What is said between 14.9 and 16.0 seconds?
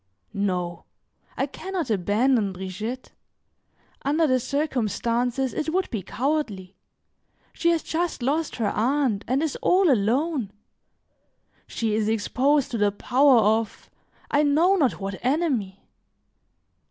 what enemy.